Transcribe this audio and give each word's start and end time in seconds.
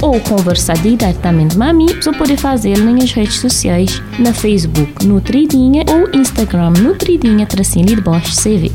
ou 0.00 0.20
conversar 0.20 0.76
diretamente 0.78 1.56
com 1.56 1.62
a 1.62 1.72
mim, 1.72 1.86
pode 2.12 2.36
fazer 2.36 2.78
nas 2.78 3.12
redes 3.12 3.40
sociais, 3.40 4.00
na 4.18 4.32
Facebook 4.32 5.04
Nutridinha 5.04 5.84
ou 5.88 6.08
Instagram 6.18 6.70
Nutridinha 6.70 7.46
Tracinho 7.46 7.86
de 7.86 8.00
Bosch 8.00 8.34
CV. 8.34 8.70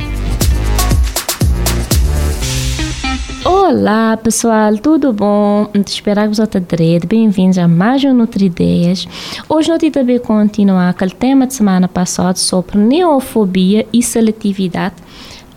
Olá 3.45 4.17
pessoal, 4.17 4.77
tudo 4.77 5.13
bom? 5.13 5.69
Espero 5.85 6.21
que 6.29 6.35
você 6.35 6.43
esteja 6.43 7.07
Bem-vindos 7.07 7.57
a 7.57 7.67
mais 7.67 8.03
um 8.03 8.13
Nutrideias. 8.13 9.07
Hoje 9.47 9.69
nós 9.69 9.79
também 9.91 10.19
continuar 10.19 10.89
aquele 10.89 11.11
tema 11.11 11.47
de 11.47 11.53
semana 11.53 11.87
passada 11.87 12.37
sobre 12.37 12.77
neofobia 12.77 13.87
e 13.93 14.03
seletividade 14.03 14.95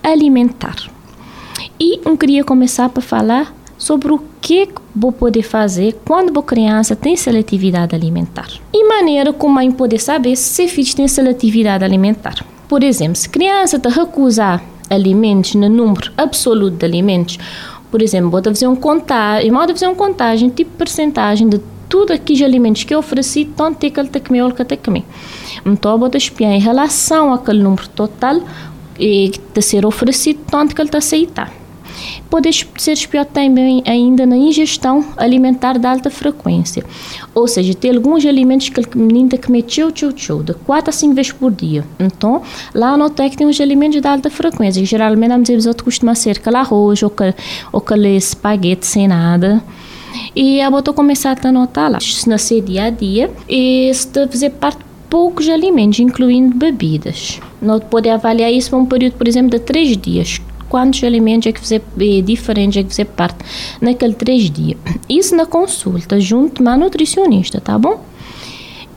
alimentar. 0.01 0.75
E 1.79 1.99
eu 2.05 2.17
queria 2.17 2.43
começar 2.43 2.89
para 2.89 3.01
falar 3.01 3.56
sobre 3.77 4.11
o 4.11 4.21
que 4.41 4.69
vou 4.95 5.11
poder 5.11 5.43
fazer 5.43 5.95
quando 6.05 6.37
a 6.37 6.43
criança 6.43 6.95
tem 6.95 7.15
seletividade 7.15 7.95
alimentar. 7.95 8.47
E 8.73 8.87
maneira 8.87 9.31
como 9.31 9.59
a 9.59 9.71
poder 9.71 9.99
saber 9.99 10.35
se 10.35 10.65
o 10.65 10.69
filho 10.69 10.95
tem 10.95 11.07
seletividade 11.07 11.83
alimentar. 11.83 12.45
Por 12.67 12.83
exemplo, 12.83 13.15
se 13.15 13.27
a 13.27 13.31
criança 13.31 13.79
te 13.79 13.89
recusar 13.89 14.63
alimentos 14.89 15.55
no 15.55 15.69
número 15.69 16.11
absoluto 16.17 16.77
de 16.77 16.85
alimentos, 16.85 17.37
por 17.91 18.01
exemplo, 18.01 18.29
vou 18.29 18.43
fazer 18.43 18.67
um 18.67 18.75
contagem, 18.75 19.51
vou 19.51 19.67
fazer 19.67 19.87
uma 19.87 19.95
contagem 19.95 20.49
tipo 20.49 20.71
percentagem 20.77 21.47
de 21.47 21.61
tudo 21.87 22.11
aqueles 22.11 22.41
alimentos 22.41 22.83
que 22.83 22.93
eu 22.93 22.99
ofereci, 22.99 23.45
tanto 23.45 23.79
que 23.79 23.99
ele 23.99 24.09
que 24.09 24.19
comer 24.19 24.41
ou 24.41 24.51
que 24.51 24.65
que 24.65 24.77
comer. 24.77 25.05
Então, 25.65 25.97
vou 25.97 26.09
espiar 26.13 26.51
em 26.51 26.59
relação 26.59 27.33
àquele 27.33 27.63
número 27.63 27.87
total 27.89 28.41
e 28.99 29.31
de 29.53 29.61
ser 29.61 29.85
oferecido, 29.85 30.39
tanto 30.49 30.75
que 30.75 30.81
ele 30.81 30.89
está 30.89 30.97
aceitar. 30.97 31.51
Pode 32.29 32.49
ser 32.77 32.93
espiado 32.93 33.29
também 33.33 33.83
ainda 33.85 34.25
na 34.25 34.37
ingestão 34.37 35.05
alimentar 35.15 35.77
de 35.77 35.85
alta 35.85 36.09
frequência, 36.09 36.83
ou 37.33 37.47
seja, 37.47 37.73
tem 37.73 37.95
alguns 37.95 38.25
alimentos 38.25 38.69
que 38.69 38.79
o 38.79 38.83
que 38.83 39.37
comer 39.37 39.63
tchau, 39.63 39.91
tchau, 39.91 40.43
de 40.43 40.53
4 40.53 40.89
a 40.89 40.93
5 40.93 41.13
vezes 41.13 41.31
por 41.31 41.51
dia. 41.51 41.83
Então, 41.99 42.41
lá 42.73 42.97
no 42.97 43.09
TEC 43.09 43.37
tem 43.37 43.47
uns 43.47 43.59
alimentos 43.59 44.01
de 44.01 44.07
alta 44.07 44.29
frequência, 44.29 44.81
que 44.81 44.85
geralmente 44.85 45.31
a 45.31 45.37
vezes 45.37 45.81
costuma 45.83 46.15
ser 46.15 46.37
aquele 46.37 46.57
arroz 46.57 47.01
ou 47.03 47.13
aquele, 47.73 48.15
espaguete 48.15 48.85
sem 48.85 49.07
nada. 49.07 49.63
E 50.35 50.61
a 50.61 50.69
botou 50.69 50.93
começar 50.93 51.37
a 51.43 51.47
anotar 51.47 51.91
lá, 51.91 51.99
na 52.25 52.37
ser 52.37 52.61
dia 52.61 52.85
a 52.85 52.89
dia, 52.89 53.29
e 53.47 53.91
fazer 54.29 54.51
parte 54.51 54.87
poucos 55.09 55.47
alimentos, 55.47 55.99
incluindo 55.99 56.55
bebidas. 56.55 57.39
Nós 57.61 57.81
podemos 57.89 58.19
avaliar 58.19 58.51
isso 58.51 58.69
por 58.69 58.77
um 58.77 58.85
período, 58.85 59.13
por 59.13 59.27
exemplo, 59.27 59.51
de 59.51 59.59
3 59.59 59.97
dias 59.97 60.41
quantos 60.69 61.03
alimentos 61.03 61.47
é 61.47 61.51
que 61.51 61.65
você 61.65 61.75
é 61.75 62.21
diferente 62.21 62.79
é 62.79 62.83
que 62.83 62.93
você 62.93 63.05
parte 63.05 63.37
naquele 63.81 64.13
três 64.13 64.49
dias. 64.49 64.77
Isso 65.09 65.35
na 65.35 65.45
consulta 65.45 66.19
junto 66.19 66.63
com 66.63 66.69
a 66.69 66.77
nutricionista, 66.77 67.59
tá 67.61 67.77
bom? 67.77 68.03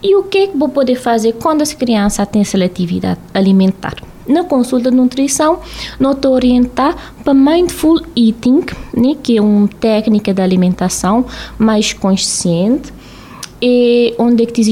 E 0.02 0.16
o 0.16 0.22
que 0.22 0.38
é 0.38 0.46
que 0.46 0.56
vou 0.56 0.68
poder 0.68 0.96
fazer 0.96 1.34
quando 1.34 1.60
essa 1.60 1.76
criança 1.76 2.24
tem 2.24 2.42
seletividade 2.42 3.20
alimentar? 3.34 3.96
Na 4.26 4.44
consulta 4.44 4.90
de 4.90 4.96
nutrição, 4.96 5.58
nós 5.98 6.16
orientar 6.24 7.14
para 7.24 7.34
mindful 7.34 8.00
eating, 8.16 8.60
né, 8.96 9.16
que 9.22 9.36
é 9.36 9.42
uma 9.42 9.68
técnica 9.68 10.32
de 10.32 10.40
alimentação 10.40 11.26
mais 11.58 11.92
consciente, 11.92 12.92
e 13.62 14.14
onde 14.18 14.44
é 14.44 14.46
que 14.46 14.60
a 14.60 14.64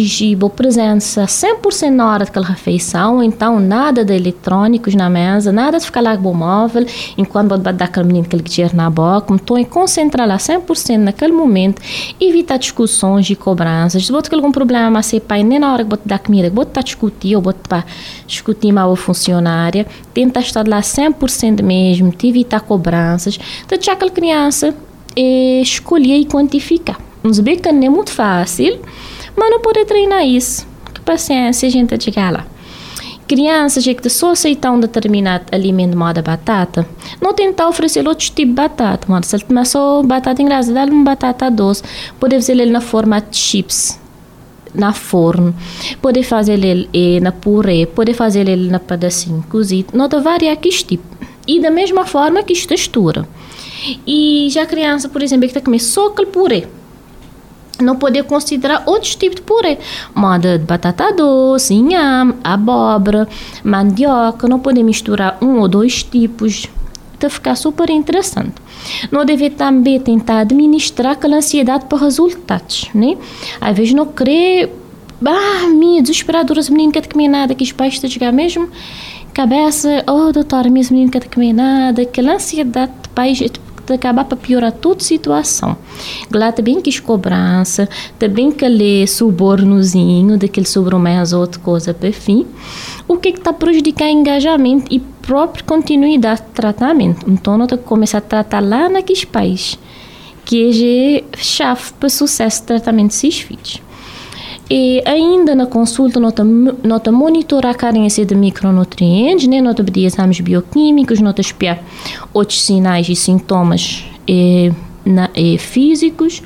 presença? 0.50 1.26
100% 1.26 1.91
na 1.91 2.10
hora 2.10 2.25
daquela 2.25 2.47
refeição, 2.47 3.22
então 3.22 3.60
nada 3.60 4.03
de 4.03 4.15
eletrônicos 4.15 4.94
na 4.94 5.10
mesa, 5.10 5.53
nada 5.53 5.78
de 5.78 5.84
ficar 5.84 6.00
lá 6.00 6.16
com 6.16 6.31
o 6.31 6.34
móvel, 6.34 6.87
enquanto 7.16 7.50
você 7.50 7.72
dar 7.72 7.84
aquele 7.84 8.06
menino 8.06 8.25
aquele 8.25 8.43
dinheiro 8.43 8.75
na 8.75 8.88
boca, 8.88 9.34
então 9.34 9.59
é 9.59 9.65
concentrar 9.65 10.26
lá 10.26 10.38
100% 10.38 10.97
naquele 10.97 11.32
momento, 11.32 11.82
evitar 12.19 12.56
discussões 12.56 13.28
e 13.28 13.37
cobranças, 13.37 14.06
se 14.06 14.12
tem 14.22 14.38
algum 14.38 14.53
problema, 14.53 15.03
você 15.03 15.20
pai, 15.20 15.43
nem 15.43 15.59
na 15.59 15.72
hora 15.72 15.84
que 15.84 15.91
você 15.91 16.03
dá 16.06 16.19
comida, 16.19 16.50
que 16.50 16.59
está 16.60 16.81
discutir 16.81 17.37
ou 17.37 17.50
está 17.50 17.84
discutir 18.26 18.72
mal 18.72 18.91
a 18.91 18.97
funcionária, 18.97 19.87
tenta 20.15 20.41
estar 20.41 20.66
lá 20.66 20.81
100% 20.81 21.62
mesmo, 21.62 22.10
te 22.10 22.28
evitar 22.28 22.60
cobranças, 22.60 23.38
deixar 23.69 23.93
aquela 23.93 24.10
criança 24.10 24.75
eh, 25.15 25.60
escolher 25.60 26.16
e 26.16 26.25
quantificar. 26.25 27.07
Uns 27.25 27.39
não 27.39 27.83
é 27.83 27.89
muito 27.89 28.12
fácil, 28.12 28.81
mas 29.37 29.51
não 29.51 29.61
pode 29.61 29.84
treinar 29.84 30.27
isso. 30.27 30.67
Que 30.95 31.01
paciência 31.01 31.69
a 31.69 31.71
gente 31.71 32.03
chegar 32.03 32.33
lá. 32.33 32.47
Crianças 33.27 33.84
que 33.84 34.09
só 34.09 34.31
aceitam 34.31 34.77
um 34.77 34.81
determinado 34.81 35.45
alimento 35.53 35.97
moda 35.99 36.23
batata, 36.23 36.89
não 37.21 37.34
tentar 37.34 37.69
oferecer 37.69 38.09
outros 38.09 38.31
tipos 38.31 38.55
de 38.55 38.55
batata. 38.55 39.06
Mas 39.06 39.27
se 39.27 39.37
ele 39.37 39.65
só 39.67 40.03
batata 40.03 40.41
engraçada, 40.41 40.87
dá 40.87 40.91
uma 40.91 41.05
batata 41.05 41.51
doce. 41.51 41.83
Pode 42.19 42.37
fazer 42.37 42.53
ele 42.53 42.71
na 42.71 42.81
forma 42.81 43.21
de 43.21 43.37
chips, 43.37 44.00
na 44.75 44.95
forno, 44.95 45.55
pode 46.00 46.23
fazer 46.23 46.65
ele 46.65 46.89
eh, 46.95 47.21
na 47.21 47.31
purê, 47.31 47.85
pode 47.85 48.15
fazer 48.15 48.49
ele 48.49 48.71
na 48.71 48.79
pedacinho 48.79 49.45
cozido. 49.50 49.95
Nota 49.95 50.21
variar 50.21 50.56
que 50.56 50.71
tipo. 50.71 51.05
E 51.47 51.61
da 51.61 51.71
mesma 51.71 52.06
forma 52.06 52.43
que 52.43 52.67
textura. 52.67 53.29
E 54.06 54.49
já 54.50 54.62
a 54.62 54.67
criança, 54.67 55.06
por 55.09 55.23
exemplo, 55.23 55.43
que 55.43 55.49
está 55.49 55.61
comendo 55.61 55.83
só 55.83 56.09
aquele 56.09 56.31
purê, 56.31 56.67
não 57.81 57.97
poder 57.97 58.25
considerar 58.25 58.83
outros 58.87 59.15
tipos 59.15 59.37
de 59.37 59.43
purê, 59.43 59.78
moda 60.15 60.59
de 60.59 60.65
batata 60.65 61.12
doce, 61.12 61.75
inhame, 61.75 62.34
abóbora, 62.43 63.28
mandioca, 63.62 64.49
não 64.49 64.59
poder 64.59 64.83
misturar 64.83 65.39
um 65.41 65.59
ou 65.59 65.69
dois 65.69 66.03
tipos, 66.03 66.69
vai 67.21 67.31
ficar 67.31 67.55
super 67.56 67.91
interessante. 67.91 68.55
Não 69.11 69.25
deve 69.25 69.50
também 69.50 69.99
tentar 70.00 70.41
administrar 70.41 71.12
aquela 71.12 71.37
ansiedade 71.37 71.87
para 71.87 71.99
resultados, 71.99 72.88
né? 72.94 73.17
Às 73.61 73.77
vezes 73.77 73.94
não 73.94 74.06
querer, 74.06 74.72
ah, 75.25 75.69
minha 75.69 76.00
desesperadora, 76.00 76.61
esse 76.61 76.71
menino 76.71 76.93
quer 76.93 77.06
comer 77.06 77.28
nada, 77.28 77.55
que 77.55 77.65
os 77.65 77.72
pais 77.72 77.94
estão 77.94 78.09
chegar 78.09 78.33
mesmo, 78.33 78.69
cabeça, 79.34 80.05
oh 80.06 80.33
doutora, 80.33 80.71
minha 80.71 80.87
menino 80.91 81.11
quer 81.11 81.28
comer 81.28 81.53
nada, 81.53 82.03
aquela 82.03 82.34
ansiedade 82.34 82.93
de 83.03 83.09
pais, 83.11 83.38
de 83.38 83.68
acabar 83.97 84.25
para 84.25 84.37
piorar 84.37 84.72
toda 84.72 85.00
a 85.00 85.04
situação. 85.04 85.76
Lá 86.32 86.53
também 86.53 86.81
que 86.81 87.00
cobrança, 87.00 87.88
também 88.19 88.50
que 88.50 88.69
lê 88.69 89.06
subornozinho, 89.06 90.38
daquele 90.38 90.66
sobrou 90.66 91.00
mais 91.00 91.32
outra 91.32 91.60
coisa 91.60 91.94
para 91.94 92.12
fim. 92.12 92.47
O 93.06 93.16
que 93.16 93.31
está 93.31 93.53
prejudicando 93.53 94.10
engajamento 94.10 94.87
e 94.91 95.00
própria 95.00 95.65
continuidade 95.65 96.43
de 96.43 96.49
tratamento. 96.49 97.31
Então, 97.31 97.59
nós 97.59 97.69
temos 97.69 97.82
que 97.82 97.88
começar 97.88 98.19
a 98.19 98.22
tratar 98.22 98.60
lá 98.60 98.88
naqueles 98.88 99.25
países 99.25 99.78
que 100.44 101.25
é 101.37 101.37
chave 101.37 101.93
para 102.00 102.06
o 102.06 102.10
sucesso 102.10 102.62
do 102.62 102.66
tratamento 102.69 103.09
desses 103.09 103.38
filhos. 103.38 103.82
E 104.71 105.03
ainda 105.06 105.55
na 105.55 105.67
consulta, 105.67 106.21
nota, 106.21 106.45
nota 106.45 107.11
monitorar 107.11 107.73
a 107.73 107.75
carência 107.75 108.25
de 108.27 108.34
micronutrientes, 108.34 109.49
né? 109.49 109.62
nota 109.62 109.83
pedir 109.83 110.05
exames 110.05 110.41
bioquímicos, 110.41 111.21
nota 111.21 111.41
espiar 111.41 111.83
outros 112.34 112.61
sinais 112.61 113.09
e 113.09 113.17
sintomas 113.17 114.05
eh, 114.29 114.71
na, 115.06 115.31
eh, 115.34 115.56
físicos. 115.56 116.43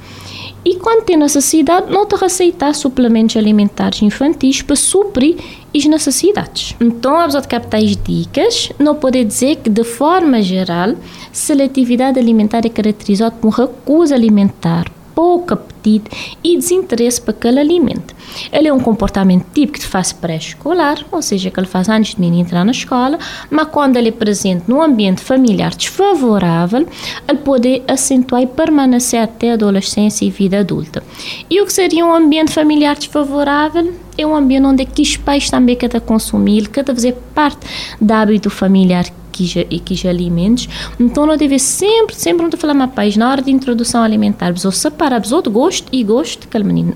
E 0.65 0.77
quando 0.77 1.05
tem 1.05 1.17
necessidade, 1.17 1.91
nota 1.91 2.17
receitar 2.17 2.73
suplementos 2.73 3.37
alimentares 3.37 4.01
infantis 4.01 4.63
para 4.63 4.77
suprir 4.77 5.35
as 5.75 5.85
necessidades. 5.87 6.77
Então, 6.81 7.17
a 7.17 7.27
de 7.27 7.49
captar 7.49 7.83
as 7.83 7.97
dicas, 7.97 8.71
não 8.79 8.95
pode 8.95 9.25
dizer 9.25 9.57
que, 9.57 9.69
de 9.69 9.83
forma 9.83 10.41
geral, 10.41 10.95
seletividade 11.33 12.21
alimentar 12.21 12.65
é 12.65 12.69
caracterizada 12.69 13.35
por 13.41 13.51
recusa 13.51 14.15
alimentar 14.15 14.87
pouco 15.15 15.55
apetite 15.55 16.37
e 16.43 16.57
desinteresse 16.57 17.21
para 17.21 17.33
aquele 17.33 17.61
alimento. 17.61 18.15
Ele 18.53 18.69
é 18.69 18.73
um 18.73 18.81
comportamento 18.81 19.47
típico 19.53 19.79
de 19.79 19.87
fase 19.87 20.15
pré-escolar, 20.15 21.05
ou 21.11 21.21
seja, 21.21 21.51
que 21.51 21.59
ele 21.59 21.67
faz 21.67 21.89
antes 21.89 22.15
de 22.15 22.21
menino 22.21 22.43
entrar 22.43 22.65
na 22.65 22.73
escola, 22.73 23.19
mas 23.51 23.69
quando 23.69 23.97
ele 23.97 24.09
é 24.09 24.13
presente 24.13 24.65
num 24.67 24.83
ambiente 24.83 25.21
familiar 25.21 25.75
desfavorável, 25.75 26.87
ele 27.29 27.39
pode 27.39 27.83
acentuar 27.87 28.43
e 28.43 28.47
permanecer 28.47 29.21
até 29.21 29.51
a 29.51 29.55
adolescência 29.55 30.25
e 30.25 30.31
vida 30.31 30.61
adulta. 30.61 31.03
E 31.49 31.61
o 31.61 31.67
que 31.67 31.73
seria 31.73 32.05
um 32.05 32.13
ambiente 32.13 32.53
familiar 32.53 32.97
desfavorável? 32.97 33.93
É 34.17 34.27
um 34.27 34.37
ambiente 34.37 34.67
onde 34.67 34.83
é 34.83 34.87
que 34.87 35.03
os 35.03 35.17
pais 35.17 35.51
também 35.51 35.77
querem 35.77 36.01
consumir, 36.01 36.69
cada 36.69 36.95
fazer 36.95 37.17
parte 37.35 37.67
do 38.01 38.13
hábito 38.13 38.51
familiar 38.51 39.05
que, 39.33 39.81
que 39.81 40.09
alimentos. 40.09 40.69
Então, 41.01 41.27
não 41.27 41.37
deve 41.37 41.59
sempre, 41.59 42.15
sempre 42.15 42.45
não 42.45 42.53
falar 42.53 42.75
mais 42.75 42.93
país 42.93 43.17
na 43.17 43.31
hora 43.31 43.43
de 43.43 43.51
introdução 43.51 44.03
alimentar, 44.03 44.53
ou 44.65 44.73
separar 44.73 45.23
o 45.23 45.51
gosto 45.51 45.89
e 45.91 46.05
gosto 46.05 46.47
que 46.47 46.59
menino. 46.59 46.95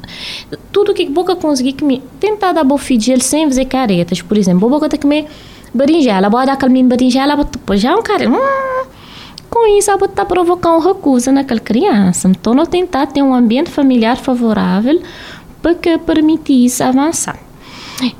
Tudo 0.70 0.94
que 0.94 1.06
boca 1.08 1.34
conseguir 1.34 1.72
comer, 1.72 2.02
tentar 2.20 2.52
dar 2.52 2.64
bom 2.64 2.76
feijão 2.76 3.18
sem 3.18 3.46
fazer 3.46 3.64
caretas, 3.64 4.20
por 4.20 4.36
exemplo, 4.36 4.68
boca 4.68 4.88
tem 4.88 4.98
que 4.98 5.06
comer 5.06 5.26
berinjela, 5.74 6.30
pode 6.30 6.46
dar 6.46 6.52
aquele 6.52 6.72
menino 6.72 6.90
berinjela, 6.90 7.36
depois 7.36 7.80
já 7.80 7.92
é 7.92 7.94
um 7.94 8.02
cara. 8.02 8.28
Hum, 8.28 8.86
com 9.50 9.78
isso, 9.78 9.90
ela 9.90 10.04
está 10.04 10.24
provocando 10.24 10.80
recusa 10.80 11.32
naquela 11.32 11.60
criança. 11.60 12.28
Então, 12.28 12.54
não 12.54 12.66
tentar 12.66 13.06
ter 13.06 13.22
um 13.22 13.34
ambiente 13.34 13.70
familiar 13.70 14.16
favorável 14.16 15.00
para 15.62 15.74
que 15.74 15.96
permitisse 15.98 16.82
avançar. 16.82 17.38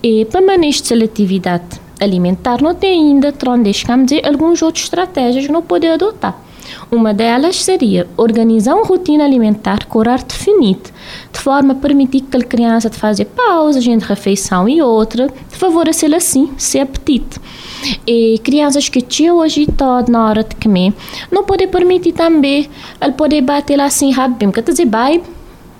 E 0.02 0.24
para 0.24 0.40
manejo 0.40 0.80
de 0.82 0.88
seletividade 0.88 1.85
alimentar, 2.00 2.60
não 2.60 2.74
tem 2.74 3.10
ainda, 3.10 3.32
deixamos 3.62 4.06
dizer, 4.06 4.26
algumas 4.26 4.62
outras 4.62 4.84
estratégias 4.84 5.48
não 5.48 5.62
pode 5.62 5.86
adotar. 5.86 6.46
Uma 6.90 7.14
delas 7.14 7.62
seria 7.62 8.06
organizar 8.16 8.74
uma 8.74 8.84
rotina 8.84 9.24
alimentar 9.24 9.86
com 9.86 9.98
horário 9.98 10.24
definido, 10.24 10.90
de 11.32 11.38
forma 11.38 11.72
a 11.72 11.76
permitir 11.76 12.22
que 12.22 12.36
a 12.36 12.40
criança 12.40 12.90
de 12.90 12.96
fazer 12.96 13.26
pausas 13.26 13.86
entre 13.86 14.08
refeição 14.08 14.68
e 14.68 14.82
outra, 14.82 15.28
de 15.28 15.56
favorecer 15.56 16.12
assim 16.14 16.50
seu 16.56 16.82
apetite. 16.82 17.38
E 18.06 18.38
crianças 18.42 18.88
que 18.88 19.00
tinham 19.00 19.40
agitado 19.40 20.10
na 20.10 20.28
hora 20.28 20.42
de 20.42 20.56
comer, 20.56 20.92
não 21.30 21.44
pode 21.44 21.66
permitir 21.68 22.12
também 22.12 22.68
ele 23.00 23.12
poder 23.12 23.40
bater 23.42 23.80
assim 23.80 24.10
rápido, 24.10 24.52
quer 24.52 24.62
dizer, 24.62 24.86
vai, 24.86 25.22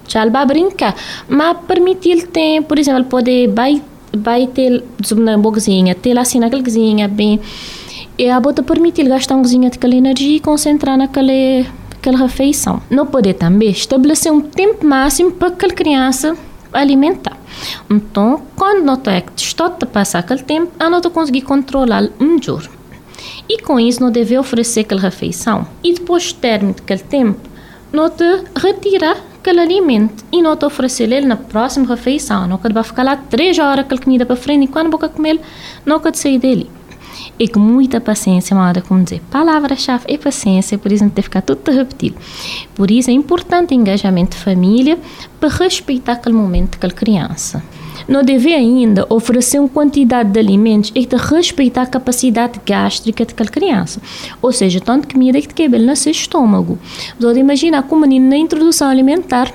já 0.07 0.29
vai 0.29 0.47
brincar, 0.47 0.95
mas 1.29 1.57
permitir 1.67 2.27
tempo, 2.29 2.69
por 2.69 2.79
exemplo, 2.79 3.01
ele 3.01 3.09
poder 3.09 3.49
vai 3.49 3.83
vai 4.17 4.47
ter 4.47 4.83
na 5.17 5.39
boquinha, 5.39 5.95
ter 5.95 6.15
naquela 6.15 6.63
cozinha 6.63 7.09
bem 7.09 7.41
e 8.19 8.31
a 8.31 8.41
bota 8.41 8.63
permite 8.63 9.03
gastar 9.05 9.37
um 9.37 9.43
de 9.43 9.97
energia 9.97 10.37
e 10.37 10.41
concentrar 10.41 10.97
naquela 10.97 11.33
aquela 12.07 12.19
refeição. 12.19 12.81
Não 12.89 13.07
pode 13.07 13.35
também 13.35 13.71
estabelecer 13.71 14.33
um 14.33 14.41
tempo 14.41 14.87
máximo 14.87 15.33
para 15.33 15.49
aquela 15.49 15.75
criança 15.75 16.37
alimentar. 16.73 17.37
Então, 17.91 18.43
quando 18.55 18.85
nota 18.85 19.11
é 19.11 19.25
está 19.37 19.67
a 19.67 19.71
passar 19.87 20.21
aquele 20.21 20.43
tempo, 20.43 20.73
a 20.79 20.89
nota 20.89 21.11
conseguir 21.11 21.43
controlar 21.43 22.09
melhor. 22.21 22.69
E 23.49 23.61
com 23.61 23.81
isso, 23.81 24.01
não 24.01 24.11
deve 24.11 24.39
oferecer 24.39 24.81
aquela 24.81 25.01
refeição. 25.01 25.67
E 25.83 25.95
depois 25.95 26.33
do 26.33 26.39
término 26.39 26.75
daquele 26.75 27.01
tempo, 27.01 27.41
nota 27.93 28.45
retirar 28.57 29.17
aquele 29.47 29.61
alimento 29.61 30.25
e 30.33 30.43
não 30.43 30.57
te 30.57 30.65
oferecer 30.65 31.13
ele 31.13 31.25
na 31.25 31.37
próxima 31.37 31.87
refeição. 31.87 32.49
Não 32.49 32.59
que 32.59 32.73
vai 32.73 32.83
ficar 32.83 33.05
lá 33.05 33.17
três 33.17 33.57
horas 33.59 33.85
aquela 33.85 34.01
comida 34.01 34.27
para 34.27 34.35
frente 34.35 34.65
e 34.65 34.67
quando 34.67 34.91
boca 34.91 35.09
comer, 35.09 35.41
não 35.85 36.01
que 36.01 36.13
sair 36.17 36.39
dele. 36.39 36.69
E 37.39 37.47
com 37.47 37.61
muita 37.61 38.01
paciência, 38.01 38.57
uma 38.57 38.67
hora 38.67 38.83
como 38.83 39.05
dizer, 39.05 39.23
palavra-chave 39.31 40.05
é 40.09 40.19
paciência, 40.19 40.77
por 40.77 40.91
isso 40.91 41.05
não 41.05 41.11
tem 41.11 41.23
que 41.23 41.29
ficar 41.29 41.43
tudo 41.43 41.71
a 41.71 41.75
repetir. 41.75 42.13
Por 42.75 42.91
isso 42.91 43.09
é 43.09 43.13
importante 43.13 43.73
o 43.73 43.75
engajamento 43.75 44.37
de 44.37 44.43
família 44.43 44.99
para 45.39 45.49
respeitar 45.49 46.13
aquele 46.13 46.35
momento 46.35 46.73
daquela 46.73 46.93
criança 46.93 47.63
não 48.09 48.23
deve 48.23 48.53
ainda 48.55 49.07
oferecer 49.09 49.59
uma 49.59 49.69
quantidade 49.69 50.31
de 50.31 50.39
alimentos 50.39 50.93
e 50.95 51.07
de 51.07 51.17
respeitar 51.17 51.83
a 51.83 51.87
capacidade 51.87 52.61
gástrica 52.65 53.25
daquela 53.25 53.51
criança. 53.51 54.01
Ou 54.41 54.53
seja, 54.53 54.81
tanto 54.81 55.09
comida 55.09 55.41
que 55.41 55.53
quebra 55.53 55.79
no 55.79 55.97
seu 55.97 56.13
estômago. 56.13 56.79
Você 57.19 57.39
imagina 57.39 57.83
com 57.83 57.97
o 57.97 58.01
menino 58.01 58.29
na 58.29 58.37
introdução 58.37 58.89
alimentar 58.89 59.53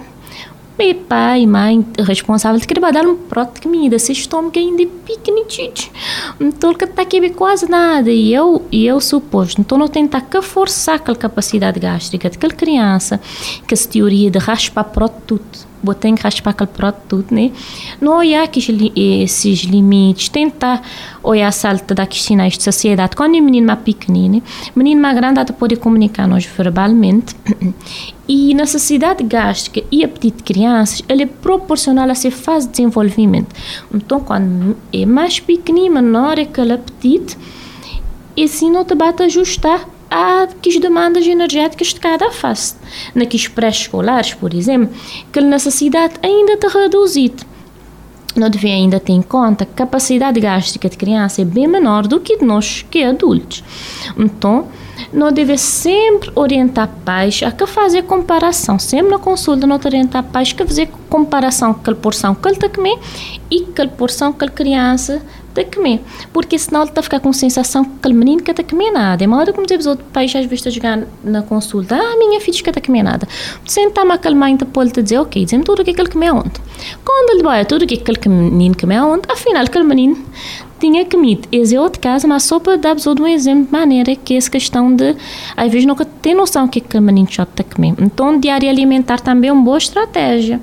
meu 0.77 0.95
pai 0.95 1.41
e 1.41 1.47
mãe 1.47 1.85
responsável 1.99 2.59
de 2.59 2.65
querer 2.65 2.91
dar 2.91 3.05
um 3.05 3.15
prato 3.15 3.55
de 3.55 3.61
comida, 3.61 3.99
se 3.99 4.11
estômago 4.11 4.57
ainda 4.57 4.81
é 4.81 4.87
pequenininho. 5.05 5.73
Então, 6.39 6.71
ele 6.71 6.83
está 6.83 7.03
aqui 7.03 7.29
quase 7.29 7.69
nada. 7.69 8.09
E 8.09 8.33
eu, 8.33 8.63
e 8.71 8.87
eu 8.87 8.99
suposto, 8.99 9.61
então, 9.61 9.77
não 9.77 9.87
tentar 9.87 10.21
que 10.21 10.41
forçar 10.41 10.95
aquela 10.95 11.17
capacidade 11.17 11.79
gástrica 11.79 12.29
daquela 12.29 12.53
criança, 12.53 13.21
que 13.67 13.73
essa 13.73 13.87
teoria 13.87 14.31
de 14.31 14.39
raspar 14.39 14.85
prato 14.85 15.21
tudo 15.27 15.70
botei 15.83 16.13
que 16.13 16.21
raspar 16.21 16.51
aquele 16.51 16.69
prato 16.69 17.01
tudo, 17.07 17.33
né? 17.33 17.51
Não 17.99 18.17
olhar 18.17 18.49
esses 18.95 19.59
limites, 19.59 20.29
tentar 20.29 20.81
olhar 21.23 21.47
a 21.47 21.51
salta 21.51 21.93
daqueles 21.95 22.23
sinais 22.23 22.57
de 22.57 22.63
sociedade. 22.63 23.15
Quando 23.15 23.35
o 23.35 23.41
menino 23.41 23.67
mais 23.67 23.79
pequenino, 23.79 24.41
o 24.75 24.79
menino 24.79 25.01
mais 25.01 25.15
grande 25.15 25.39
até 25.39 25.53
pode 25.53 25.75
comunicar 25.75 26.27
nós 26.27 26.45
verbalmente. 26.45 27.35
E 28.27 28.53
necessidade 28.53 29.23
gástrica 29.23 29.83
e 29.91 30.03
apetite 30.03 30.37
de 30.37 30.43
crianças, 30.43 31.03
ele 31.09 31.23
é 31.23 31.25
proporcional 31.25 32.07
a 32.07 32.11
essa 32.11 32.31
fase 32.31 32.67
de 32.67 32.73
desenvolvimento. 32.73 33.53
Então, 33.93 34.21
quando 34.21 34.77
é 34.93 35.05
mais 35.05 35.39
pequenino, 35.39 35.95
menor 35.95 36.39
é 36.39 36.43
aquele 36.43 36.73
apetite, 36.73 37.37
e 38.37 38.43
assim 38.45 38.71
não 38.71 38.85
te 38.85 38.95
bate 38.95 39.23
ajustar 39.23 39.85
há 40.11 40.47
demandas 40.81 41.25
energéticas 41.25 41.87
de 41.87 41.99
cada 41.99 42.29
fase. 42.31 42.75
Naqueles 43.15 43.47
pré-escolares, 43.47 44.33
por 44.33 44.53
exemplo, 44.53 44.93
que 45.31 45.39
a 45.39 45.41
necessidade 45.41 46.15
ainda 46.21 46.53
está 46.53 46.67
reduzida. 46.67 47.49
Não 48.35 48.49
deve 48.49 48.71
ainda 48.71 48.99
ter 48.99 49.13
em 49.13 49.21
conta 49.21 49.65
que 49.65 49.71
a 49.73 49.75
capacidade 49.75 50.39
gástrica 50.39 50.89
de 50.89 50.97
criança 50.97 51.41
é 51.41 51.45
bem 51.45 51.67
menor 51.67 52.07
do 52.07 52.19
que 52.19 52.37
de 52.37 52.45
nós, 52.45 52.85
que 52.89 53.03
adultos. 53.03 53.63
Então, 54.17 54.67
não 55.11 55.31
deve 55.31 55.57
sempre 55.57 56.31
orientar 56.35 56.89
pais 57.03 57.41
a 57.43 57.51
que 57.51 57.65
fazer 57.65 58.03
comparação. 58.03 58.79
Sempre 58.79 59.11
na 59.11 59.19
consulta, 59.19 59.67
não 59.67 59.79
orientar 59.83 60.23
pais 60.23 60.55
a 60.57 60.65
fazer 60.65 60.89
comparação 61.09 61.73
com 61.73 61.91
a 61.91 61.95
porção 61.95 62.33
que 62.33 62.47
ele 62.47 62.55
está 62.55 62.69
comer 62.69 62.97
e 63.49 63.61
com 63.61 63.81
a 63.81 63.87
porção 63.87 64.31
que 64.31 64.45
a 64.45 64.49
criança 64.49 65.21
que 65.53 65.77
comer. 65.77 66.01
Porque 66.31 66.57
senão 66.57 66.83
ele 66.83 66.91
a 66.95 67.01
ficar 67.01 67.19
com 67.19 67.29
a 67.29 67.33
sensação 67.33 67.83
que 67.83 67.91
aquele 67.99 68.13
menino 68.13 68.41
que 68.41 68.51
está 68.51 68.63
a 68.63 68.65
comer 68.65 68.91
nada. 68.91 69.23
É 69.23 69.27
uma 69.27 69.37
hora 69.37 69.53
como 69.53 69.65
dizer 69.65 69.79
os 69.79 69.85
outros 69.85 70.07
pais 70.11 70.35
às 70.35 70.45
vezes 70.45 70.67
a 70.67 70.69
jogar 70.69 71.03
na 71.23 71.41
consulta, 71.41 71.95
ah, 71.95 72.17
minha 72.17 72.39
filha 72.39 72.61
que 72.61 72.69
está 72.69 72.79
a 72.79 72.85
comer 72.85 73.03
nada. 73.03 73.27
Sentar-me 73.65 74.13
aquele 74.13 74.35
mãe 74.35 74.55
da 74.55 74.65
pode 74.65 74.91
te 74.91 75.01
dizer, 75.01 75.19
ok, 75.19 75.43
dizem 75.43 75.61
tudo 75.61 75.81
o 75.81 75.85
que, 75.85 75.91
é 75.91 75.93
que 75.93 76.01
ele 76.01 76.09
comeu 76.09 76.35
ontem. 76.35 76.61
Quando 77.03 77.31
ele 77.31 77.43
vai 77.43 77.65
tudo 77.65 77.83
o 77.83 77.87
que, 77.87 77.95
é 77.95 77.97
que 77.97 78.11
aquele 78.11 78.35
menino 78.35 78.75
comeu 78.77 79.05
ontem, 79.05 79.31
afinal 79.31 79.63
aquele 79.63 79.85
menino 79.85 80.17
tinha 80.79 81.05
comido. 81.05 81.47
Esse 81.51 81.75
é 81.75 81.79
outro 81.79 82.01
caso, 82.01 82.27
mas 82.27 82.43
só 82.43 82.59
para 82.59 82.75
dar 82.75 82.95
um 82.95 83.27
exemplo 83.27 83.65
de 83.65 83.71
maneira 83.71 84.15
que 84.15 84.35
essa 84.35 84.49
questão 84.49 84.93
de, 84.93 85.15
às 85.55 85.71
vezes, 85.71 85.85
nunca 85.85 86.03
tem 86.03 86.33
noção 86.33 86.65
do 86.65 86.71
que 86.71 86.79
aquele 86.79 87.03
menino 87.03 87.27
já 87.29 87.43
a 87.43 87.63
comer. 87.63 87.93
Então, 87.99 88.39
diário 88.39 88.67
alimentar 88.67 89.19
também 89.19 89.49
é 89.49 89.53
uma 89.53 89.63
boa 89.63 89.77
estratégia. 89.77 90.59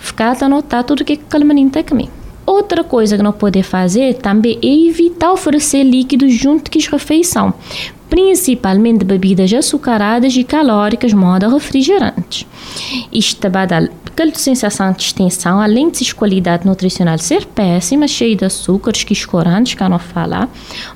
Ficar 0.00 0.36
a 0.40 0.46
anotar 0.46 0.84
tudo 0.84 1.00
o 1.00 1.04
que 1.04 1.14
aquele 1.14 1.44
menino 1.44 1.72
a 1.74 1.82
comer. 1.82 2.08
Outra 2.48 2.82
coisa 2.82 3.14
que 3.14 3.22
não 3.22 3.30
pode 3.30 3.62
fazer 3.62 4.14
também 4.14 4.58
é 4.62 4.88
evitar 4.88 5.30
oferecer 5.30 5.82
líquidos 5.82 6.32
junto 6.32 6.70
com 6.70 6.78
a 6.78 6.92
refeição, 6.92 7.52
principalmente 8.08 9.04
bebidas 9.04 9.52
açucaradas 9.52 10.34
e 10.34 10.42
calóricas, 10.42 11.12
modo 11.12 11.46
refrigerantes. 11.50 12.46
Isto 13.12 13.50
vai 13.50 13.66
dar 13.66 13.90
aquela 14.06 14.34
sensação 14.34 14.90
de 14.92 15.02
extensão, 15.02 15.60
além 15.60 15.90
de 15.90 16.02
sua 16.02 16.14
qualidade 16.14 16.66
nutricional 16.66 17.18
ser 17.18 17.44
péssima, 17.44 18.08
cheia 18.08 18.34
de 18.34 18.46
açúcares, 18.46 19.04
que 19.04 19.12
escorantes, 19.12 19.74
que 19.74 19.86
não 19.86 19.98
falar, 19.98 20.48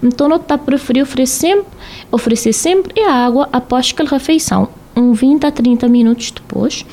então 0.02 0.30
não 0.30 0.36
está 0.36 0.56
preferir 0.56 1.02
oferecer 1.02 1.48
sempre, 1.48 1.66
oferecer 2.10 2.54
sempre 2.54 3.02
água 3.02 3.46
após 3.52 3.90
aquela 3.92 4.08
refeição, 4.08 4.70
um 4.96 5.12
20 5.12 5.44
a 5.44 5.50
30 5.50 5.86
minutos 5.86 6.30
depois, 6.30 6.86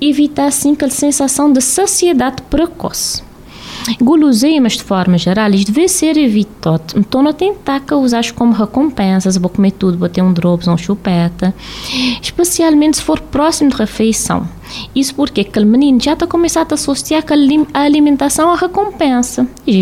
evitar 0.00 0.46
assim 0.46 0.74
aquela 0.74 0.92
sensação 0.92 1.52
de 1.52 1.60
saciedade 1.60 2.40
precoce. 2.42 3.25
Guloseimas, 4.00 4.74
de 4.74 4.82
forma 4.82 5.16
geral, 5.18 5.50
devem 5.50 5.88
ser 5.88 6.16
evitados. 6.16 6.94
Então, 6.96 7.22
não 7.22 7.32
tentar 7.32 7.82
usar 7.94 8.30
como 8.32 8.52
recompensas, 8.52 9.36
vou 9.36 9.50
comer 9.50 9.72
tudo, 9.72 9.98
vou 9.98 10.08
ter 10.08 10.22
um 10.22 10.32
drops, 10.32 10.68
um 10.68 10.76
chupeta, 10.76 11.54
especialmente 12.20 12.96
se 12.96 13.02
for 13.02 13.20
próximo 13.20 13.70
de 13.70 13.76
refeição. 13.76 14.48
Isso 14.94 15.14
porque 15.14 15.42
aquele 15.42 15.64
menino 15.64 16.00
já 16.00 16.14
está 16.14 16.26
começando 16.26 16.72
a 16.72 16.74
associar 16.74 17.24
a 17.72 17.80
alimentação 17.80 18.50
à 18.50 18.56
recompensa. 18.56 19.46
E 19.66 19.80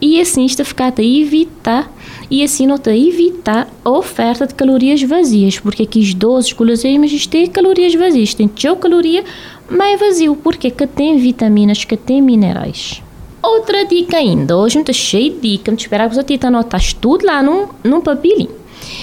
E 0.00 0.20
assim 0.20 0.44
está 0.44 0.64
ficar 0.64 0.92
a 0.96 1.02
evitar 1.02 1.90
e 2.30 2.42
assim 2.42 2.66
não 2.66 2.76
a 2.84 2.96
evitar 2.96 3.68
a 3.84 3.90
oferta 3.90 4.46
de 4.46 4.54
calorias 4.54 5.02
vazias, 5.02 5.58
porque 5.58 5.82
aqui 5.82 6.00
os 6.00 6.14
doces 6.14 6.52
guloseimas 6.52 7.26
têm 7.26 7.46
calorias 7.46 7.94
vazias, 7.94 8.34
tem 8.34 8.48
caloria 8.76 9.24
é 9.70 9.96
vazio, 9.96 10.36
porque 10.36 10.70
que 10.70 10.86
tem 10.86 11.18
vitaminas, 11.18 11.84
que 11.84 11.96
tem 11.96 12.22
minerais. 12.22 13.02
Outra 13.42 13.84
dica 13.84 14.16
ainda, 14.16 14.56
hoje 14.56 14.78
estou 14.78 14.94
cheio 14.94 15.34
de 15.34 15.40
dicas, 15.40 15.72
me 15.72 15.80
esperar 15.80 16.08
que 16.08 16.16
você 16.16 16.46
anotar 16.46 16.80
tudo 16.94 17.24
lá 17.24 17.42
num, 17.42 17.68
num 17.84 18.00
papelinho. 18.00 18.50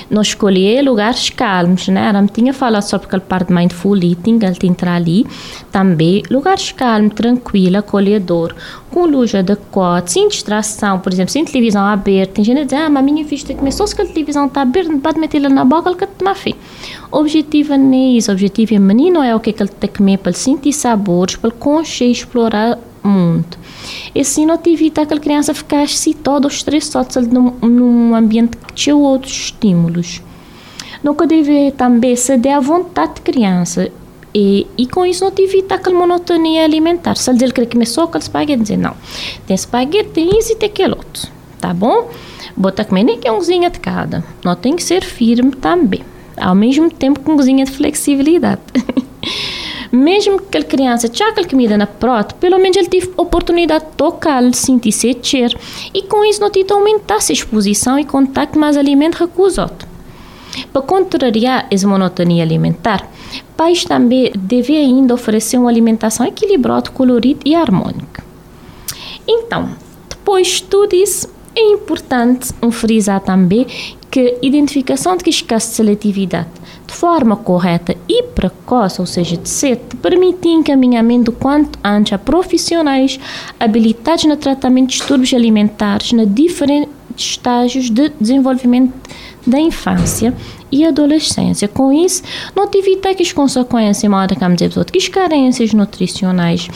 Nós 0.09 0.27
escolher 0.27 0.81
lugares 0.81 1.29
calmos, 1.29 1.87
né? 1.87 2.09
Ela 2.09 2.21
me 2.21 2.27
tinha 2.27 2.53
falado 2.53 2.83
sobre 2.83 3.07
aquela 3.07 3.21
parte 3.21 3.47
de 3.47 3.53
mindful 3.53 3.95
eating, 3.95 4.39
ela 4.41 4.53
tem 4.53 4.71
entrar 4.71 4.95
ali. 4.95 5.25
Também 5.71 6.23
lugares 6.29 6.71
calmos, 6.71 7.13
tranquilo, 7.13 7.77
acolhedor, 7.77 8.55
com 8.89 9.05
luz 9.05 9.33
adequada, 9.33 10.07
sem 10.07 10.27
distração, 10.27 10.99
por 10.99 11.13
exemplo, 11.13 11.31
sem 11.31 11.45
televisão 11.45 11.83
aberta. 11.85 12.33
Tem 12.35 12.43
gente 12.43 12.59
que 12.59 12.65
diz, 12.65 12.73
ah, 12.73 12.89
mas 12.89 13.03
a 13.03 13.05
minha 13.05 13.23
vista 13.23 13.53
começou, 13.53 13.87
se 13.87 13.99
a 14.01 14.05
televisão 14.05 14.47
está 14.47 14.61
aberta, 14.61 14.91
não 14.91 14.99
pode 14.99 15.19
meter 15.19 15.37
ela 15.37 15.49
na 15.49 15.65
boca, 15.65 15.89
ela 15.89 15.97
quer 15.97 16.07
tomar 16.07 16.35
fé. 16.35 16.53
O 17.15 17.19
objetivo 17.19 17.77
não 17.77 17.93
é 17.93 18.17
isso, 18.17 18.29
objetivo 18.29 18.75
é 18.75 18.77
menino 18.77 19.23
é 19.23 19.33
o 19.33 19.39
que, 19.39 19.51
é 19.51 19.53
que 19.53 19.63
ele 19.63 19.69
tem 19.69 19.89
que 19.89 19.99
comer 19.99 20.17
para 20.17 20.33
sentir 20.33 20.73
sabores, 20.73 21.37
para 21.37 21.49
conhecer 21.49 22.07
e 22.07 22.11
explorar 22.11 22.77
o 23.01 23.07
mundo. 23.07 23.57
E 24.13 24.19
assim 24.19 24.45
não 24.45 24.57
te 24.57 24.69
evita 24.69 25.03
aquela 25.03 25.21
criança 25.21 25.53
ficar 25.53 25.85
excitada 25.85 26.45
ou 26.45 26.51
estressada 26.51 27.21
num, 27.21 27.51
num 27.61 28.13
ambiente 28.13 28.57
que 28.57 28.73
tinha 28.73 28.97
outros 28.97 29.31
estímulos. 29.31 30.21
Nunca 31.01 31.25
deve 31.25 31.71
também 31.71 32.17
ceder 32.17 32.53
à 32.53 32.59
vontade 32.59 33.13
de 33.13 33.21
criança. 33.21 33.89
E, 34.33 34.67
e 34.77 34.85
com 34.85 35.05
isso 35.05 35.23
não 35.23 35.31
te 35.31 35.41
evita 35.41 35.75
aquela 35.75 35.97
monotonia 35.97 36.65
alimentar. 36.65 37.15
Se 37.15 37.31
ele 37.31 37.53
quer 37.53 37.65
comer 37.65 37.85
só 37.85 38.03
aquele 38.03 38.23
espaguete, 38.23 38.61
dizer 38.61 38.77
não. 38.77 38.93
Tem 39.47 39.55
espaguete, 39.55 40.09
tem 40.09 40.37
isso 40.37 40.51
e 40.51 40.55
tem 40.57 40.67
aquele 40.67 40.95
outro. 40.95 41.29
Tá 41.61 41.73
bom? 41.73 42.09
Bota 42.57 42.83
comer 42.83 43.05
nem 43.05 43.17
que 43.17 43.25
é 43.25 43.31
umzinha 43.31 43.69
de 43.69 43.79
cada. 43.79 44.21
Não 44.43 44.53
tem 44.53 44.75
que 44.75 44.83
ser 44.83 45.01
firme 45.01 45.51
também. 45.51 46.03
Ao 46.37 46.55
mesmo 46.55 46.89
tempo 46.89 47.19
com 47.21 47.35
cozinha 47.35 47.65
de 47.65 47.71
flexibilidade. 47.71 48.61
Mesmo 49.91 50.41
que 50.41 50.57
a 50.57 50.63
criança 50.63 51.07
aquela 51.07 51.47
comida 51.47 51.77
na 51.77 51.87
prota, 51.87 52.35
pelo 52.35 52.57
menos 52.59 52.75
ele 52.75 52.89
teve 52.89 53.11
oportunidade 53.15 53.85
de 53.85 53.91
tocar, 53.91 54.43
sentir 54.53 54.91
se 54.91 55.17
cheiro. 55.21 55.57
E 55.93 56.01
com 56.03 56.25
isso 56.25 56.41
não 56.41 56.49
tive 56.49 56.73
aumentar 56.73 57.15
a 57.15 57.31
exposição 57.31 57.97
e 57.97 58.03
contato 58.03 58.59
mais 58.59 58.75
alimento 58.75 59.17
outros. 59.57 59.89
Para 60.71 60.81
contrariar 60.81 61.67
essa 61.69 61.87
monotonia 61.87 62.43
alimentar, 62.43 63.09
pais 63.55 63.83
também 63.83 64.31
devem 64.37 64.77
ainda 64.77 65.13
oferecer 65.13 65.57
uma 65.57 65.69
alimentação 65.69 66.25
equilibrada, 66.25 66.91
colorida 66.91 67.41
e 67.45 67.55
harmônica. 67.55 68.23
Então, 69.27 69.69
depois 70.09 70.47
de 70.47 70.63
tudo 70.63 70.93
isso, 70.93 71.29
é 71.55 71.61
importante 71.71 72.49
frisar 72.71 73.21
também 73.21 73.65
que 74.15 74.37
identificação 74.41 75.17
de 75.17 75.29
escasso 75.29 75.71
de 75.71 75.75
seletividade 75.75 76.47
de 76.87 76.93
forma 76.93 77.35
correta 77.35 77.97
e 78.07 78.23
precoce, 78.23 79.01
ou 79.01 79.05
seja, 79.05 79.35
de 79.35 79.49
cedo, 79.49 79.97
permite 79.97 80.47
encaminhamento 80.47 81.33
quanto 81.33 81.77
antes 81.83 82.13
a 82.13 82.17
profissionais 82.17 83.19
habilitados 83.59 84.23
no 84.23 84.37
tratamento 84.37 84.91
de 84.91 84.99
distúrbios 84.99 85.33
alimentares 85.33 86.13
na 86.13 86.23
diferentes 86.23 86.93
estágios 87.17 87.89
de 87.89 88.07
desenvolvimento 88.17 88.93
da 89.45 89.59
infância 89.59 90.33
e 90.71 90.85
adolescência. 90.85 91.67
Com 91.67 91.91
isso, 91.91 92.23
não 92.55 92.69
te 92.69 92.77
evita 92.77 93.13
que 93.13 93.21
as 93.21 93.33
consequências, 93.33 94.09
como 94.39 94.55
dizer, 94.55 94.85
que 94.85 94.97
as 94.97 95.09
carências 95.09 95.73
nutricionais 95.73 96.69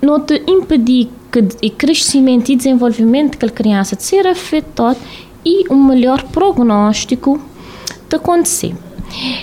não 0.00 0.20
te 0.20 0.40
impedir 0.46 1.08
que 1.32 1.66
o 1.66 1.70
crescimento 1.72 2.50
e 2.50 2.56
desenvolvimento 2.56 3.38
da 3.38 3.48
criança 3.48 3.96
de 3.96 4.04
ser 4.04 4.24
afetado 4.26 4.98
e 5.46 5.64
um 5.72 5.84
melhor 5.84 6.24
prognóstico 6.24 7.40
de 8.08 8.16
acontecer. 8.16 8.74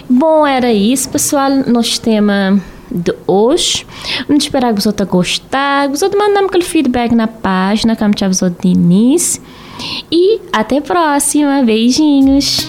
Bom, 0.09 0.45
era 0.45 0.73
isso, 0.73 1.09
pessoal, 1.09 1.49
nosso 1.65 2.01
tema 2.01 2.61
de 2.91 3.13
hoje. 3.25 3.87
Vamos 4.27 4.43
esperar 4.43 4.73
que 4.73 4.81
vocês 4.81 4.93
tenham 4.93 5.09
gostado. 5.09 5.97
Vocês 5.97 6.11
mandam 6.13 6.45
aquele 6.45 6.65
feedback 6.65 7.15
na 7.15 7.27
página, 7.27 7.95
como 7.95 8.13
tinha 8.13 8.29
de 8.29 8.67
início. 8.67 9.41
E 10.11 10.41
até 10.51 10.77
a 10.77 10.81
próxima. 10.81 11.63
Beijinhos. 11.63 12.67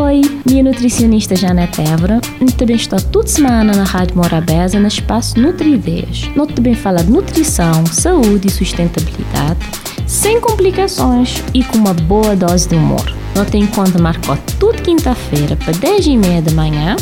Oi, 0.00 0.22
minha 0.44 0.62
nutricionista 0.62 1.36
Janete 1.36 1.82
Évora. 1.82 2.20
Eu 2.40 2.50
também 2.52 2.76
estou 2.76 3.00
toda 3.00 3.28
semana 3.28 3.74
na 3.74 3.84
Rádio 3.84 4.16
Morabeza, 4.16 4.80
no 4.80 4.88
espaço 4.88 5.38
Nutrideias. 5.38 6.28
Nós 6.34 6.52
também 6.52 6.74
fala 6.74 7.04
de 7.04 7.10
nutrição, 7.10 7.86
saúde 7.86 8.48
e 8.48 8.50
sustentabilidade, 8.50 9.58
sem 10.10 10.40
complicações 10.40 11.40
e 11.54 11.62
com 11.62 11.78
uma 11.78 11.94
boa 11.94 12.34
dose 12.34 12.68
de 12.68 12.74
humor. 12.74 13.04
Nós 13.36 13.48
tem 13.48 13.64
conta 13.64 13.96
marcou 13.96 14.36
tudo 14.58 14.82
quinta-feira 14.82 15.54
para 15.54 15.72
10 15.72 16.06
e 16.06 16.16
meia 16.16 16.42
da 16.42 16.50
manhã 16.50 16.96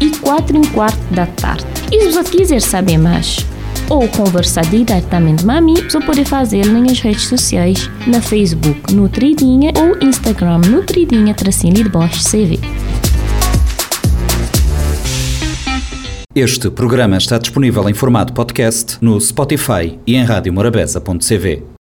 e 0.00 0.10
4 0.10 0.56
e 0.56 0.66
quarto 0.66 1.14
da 1.14 1.26
tarde. 1.26 1.64
E 1.92 2.00
se 2.00 2.10
você 2.10 2.28
quiser 2.28 2.60
saber 2.60 2.98
mais, 2.98 3.46
ou 3.88 4.08
conversar 4.08 4.62
diretamente 4.66 5.44
com 5.44 5.50
a 5.52 5.60
mim, 5.60 5.74
você 5.74 6.00
pode 6.00 6.24
fazê-lo 6.24 6.80
nas 6.80 6.98
redes 6.98 7.28
sociais, 7.28 7.88
na 8.04 8.20
Facebook 8.20 8.92
Nutridinha 8.92 9.72
ou 9.76 10.04
Instagram 10.04 10.58
Nutridinha 10.58 11.32
Tracinho 11.34 11.74
de 11.74 11.88
Bosch 11.88 12.24
CV. 12.28 12.58
Este 16.34 16.68
programa 16.68 17.16
está 17.16 17.38
disponível 17.38 17.88
em 17.88 17.94
formato 17.94 18.32
podcast 18.32 18.98
no 19.00 19.20
Spotify 19.20 19.98
e 20.04 20.16
em 20.16 20.24
radiomorabeza.cv. 20.24 21.78